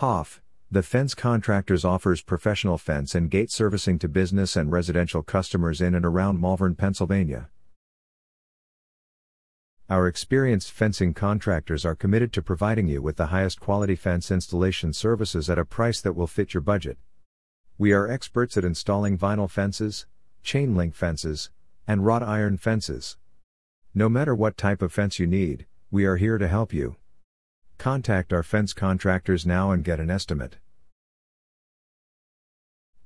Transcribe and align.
Hoff, 0.00 0.40
the 0.70 0.82
fence 0.82 1.14
contractors 1.14 1.84
offers 1.84 2.22
professional 2.22 2.78
fence 2.78 3.14
and 3.14 3.30
gate 3.30 3.50
servicing 3.50 3.98
to 3.98 4.08
business 4.08 4.56
and 4.56 4.72
residential 4.72 5.22
customers 5.22 5.82
in 5.82 5.94
and 5.94 6.06
around 6.06 6.40
Malvern, 6.40 6.74
Pennsylvania. 6.74 7.50
Our 9.90 10.06
experienced 10.06 10.72
fencing 10.72 11.12
contractors 11.12 11.84
are 11.84 11.94
committed 11.94 12.32
to 12.32 12.40
providing 12.40 12.88
you 12.88 13.02
with 13.02 13.16
the 13.16 13.26
highest 13.26 13.60
quality 13.60 13.94
fence 13.94 14.30
installation 14.30 14.94
services 14.94 15.50
at 15.50 15.58
a 15.58 15.66
price 15.66 16.00
that 16.00 16.14
will 16.16 16.26
fit 16.26 16.54
your 16.54 16.62
budget. 16.62 16.96
We 17.76 17.92
are 17.92 18.10
experts 18.10 18.56
at 18.56 18.64
installing 18.64 19.18
vinyl 19.18 19.50
fences, 19.50 20.06
chain 20.42 20.74
link 20.74 20.94
fences, 20.94 21.50
and 21.86 22.06
wrought 22.06 22.22
iron 22.22 22.56
fences. 22.56 23.18
No 23.94 24.08
matter 24.08 24.34
what 24.34 24.56
type 24.56 24.80
of 24.80 24.94
fence 24.94 25.18
you 25.18 25.26
need, 25.26 25.66
we 25.90 26.06
are 26.06 26.16
here 26.16 26.38
to 26.38 26.48
help 26.48 26.72
you. 26.72 26.96
Contact 27.80 28.30
our 28.34 28.42
fence 28.42 28.74
contractors 28.74 29.46
now 29.46 29.70
and 29.70 29.82
get 29.82 30.00
an 30.00 30.10
estimate. 30.10 30.58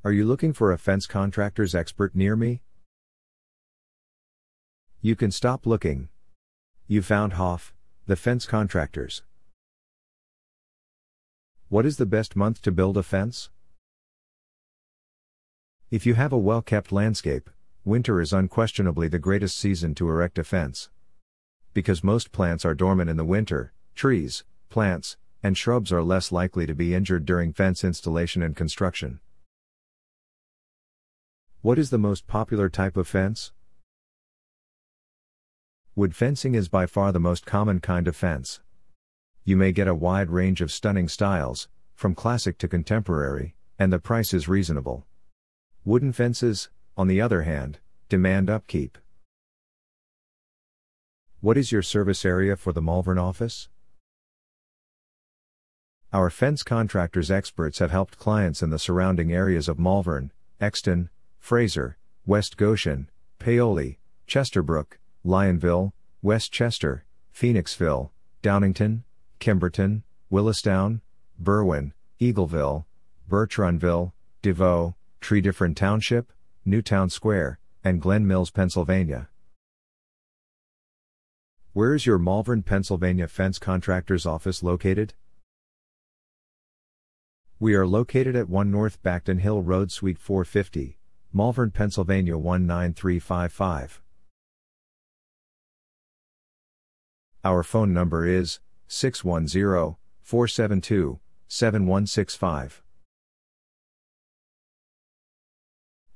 Are 0.03 0.11
you 0.11 0.25
looking 0.25 0.53
for 0.53 0.73
a 0.73 0.79
fence 0.79 1.07
contractor's 1.07 1.77
expert 1.77 2.17
near 2.17 2.35
me? 2.35 2.61
You 5.01 5.15
can 5.15 5.31
stop 5.31 5.65
looking. 5.65 6.09
You 6.89 7.03
found 7.03 7.35
Hoff, 7.35 7.73
the 8.09 8.17
fence 8.17 8.47
contractors. 8.47 9.23
What 11.69 11.87
is 11.87 11.97
the 11.97 12.05
best 12.05 12.35
month 12.35 12.61
to 12.63 12.73
build 12.73 12.97
a 12.97 13.05
fence? 13.05 13.51
If 15.93 16.05
you 16.05 16.15
have 16.15 16.33
a 16.33 16.37
well 16.37 16.63
kept 16.63 16.91
landscape, 16.91 17.49
winter 17.85 18.21
is 18.21 18.33
unquestionably 18.33 19.07
the 19.07 19.21
greatest 19.21 19.57
season 19.57 19.95
to 19.95 20.09
erect 20.09 20.37
a 20.37 20.43
fence. 20.43 20.91
Because 21.75 22.03
most 22.03 22.33
plants 22.33 22.65
are 22.65 22.75
dormant 22.75 23.09
in 23.09 23.17
the 23.17 23.25
winter, 23.25 23.73
trees, 23.95 24.43
plants, 24.75 25.17
and 25.41 25.57
shrubs 25.57 25.93
are 25.93 26.03
less 26.03 26.33
likely 26.33 26.67
to 26.67 26.75
be 26.75 26.97
injured 26.97 27.25
during 27.25 27.53
fence 27.53 27.85
installation 27.85 28.43
and 28.43 28.57
construction. 28.57 29.21
What 31.63 31.79
is 31.79 31.91
the 31.91 32.05
most 32.09 32.27
popular 32.27 32.69
type 32.69 32.97
of 32.97 33.07
fence? 33.07 33.53
Wood 35.95 36.17
fencing 36.17 36.57
is 36.57 36.69
by 36.69 36.87
far 36.87 37.13
the 37.13 37.21
most 37.21 37.47
common 37.47 37.79
kind 37.79 38.09
of 38.09 38.17
fence. 38.17 38.63
You 39.45 39.57
may 39.57 39.71
get 39.71 39.87
a 39.87 39.95
wide 39.95 40.31
range 40.31 40.61
of 40.61 40.73
stunning 40.73 41.07
styles, 41.07 41.69
from 41.95 42.17
classic 42.17 42.59
to 42.59 42.67
contemporary, 42.67 43.55
and 43.79 43.93
the 43.93 44.01
price 44.01 44.35
is 44.35 44.49
reasonable. 44.49 45.07
Wooden 45.85 46.13
fences, 46.13 46.69
on 46.97 47.07
the 47.07 47.21
other 47.21 47.43
hand, 47.43 47.79
demand 48.09 48.51
upkeep. 48.51 48.99
What 51.41 51.57
is 51.57 51.71
your 51.71 51.83
service 51.83 52.25
area 52.25 52.57
for 52.57 52.73
the 52.73 52.83
Malvern 52.83 53.19
office? 53.19 53.69
Our 56.15 56.31
fence 56.31 56.63
contractors 56.63 57.29
experts 57.29 57.81
have 57.81 57.91
helped 57.91 58.21
clients 58.21 58.63
in 58.63 58.71
the 58.71 58.79
surrounding 58.79 59.33
areas 59.33 59.69
of 59.69 59.81
Malvern, 59.81 60.31
Exton, 60.61 61.11
Frazer, 61.41 61.99
West 62.25 62.57
Goshen, 62.57 63.11
Paoli, 63.41 63.99
Chesterbrook, 64.29 64.99
Lionville, 65.27 65.93
West 66.23 66.53
Chester, 66.53 67.05
Phoenixville, 67.35 68.11
Downingtown, 68.45 69.03
Kimberton, 69.41 70.05
Willistown, 70.31 71.01
Berwyn, 71.43 71.93
Eagleville, 72.21 72.85
Bertrandville, 73.29 74.13
DeVoe, 74.41 74.95
Tredyffrin 75.21 75.75
Township, 75.75 76.33
Newtown 76.65 77.11
Square, 77.11 77.59
and 77.83 78.01
Glen 78.01 78.25
Mills, 78.25 78.53
Pennsylvania. 78.53 79.29
Where 81.73 81.93
is 81.93 82.07
your 82.07 82.19
Malvern, 82.19 82.63
Pennsylvania 82.63 83.27
fence 83.27 83.59
contractor's 83.59 84.27
office 84.27 84.63
located? 84.63 85.13
We 87.61 87.75
are 87.75 87.87
located 87.87 88.35
at 88.35 88.49
1 88.49 88.71
North 88.71 89.03
Bacton 89.03 89.39
Hill 89.39 89.63
Road, 89.63 89.93
Suite 89.93 90.19
450, 90.19 90.99
Malvern, 91.33 91.71
Pennsylvania 91.71 92.37
19355. 92.37 94.03
Our 97.45 97.63
phone 97.63 97.93
number 97.93 98.27
is 98.27 98.59
610 98.89 99.97
472 100.23 101.21
7165. 101.47 102.83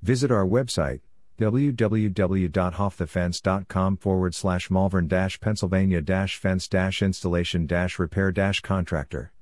Visit 0.03 0.31
our 0.31 0.47
website 0.47 1.01
www.hoffthefence.com 1.39 3.97
forward 3.97 4.35
slash 4.35 4.71
malvern 4.71 5.07
pennsylvania 5.41 6.03
fence 6.37 6.67
installation 7.01 7.65
repair 8.01 8.33
contractor. 8.61 9.33